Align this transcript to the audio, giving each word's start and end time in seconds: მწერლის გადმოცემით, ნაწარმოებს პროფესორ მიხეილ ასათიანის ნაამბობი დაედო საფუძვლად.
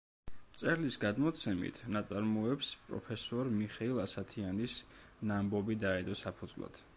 მწერლის 0.53 0.95
გადმოცემით, 1.01 1.77
ნაწარმოებს 1.97 2.71
პროფესორ 2.87 3.51
მიხეილ 3.59 4.01
ასათიანის 4.07 4.79
ნაამბობი 5.33 5.79
დაედო 5.87 6.19
საფუძვლად. 6.25 6.83